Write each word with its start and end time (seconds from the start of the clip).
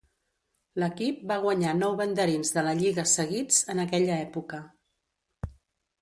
L'equip 0.83 1.19
va 1.31 1.37
guanyar 1.43 1.75
nou 1.83 1.93
banderins 2.01 2.53
de 2.57 2.65
la 2.69 2.73
lliga 2.81 3.07
seguits 3.15 3.63
en 3.75 3.85
aquella 3.85 4.19
època. 4.27 4.67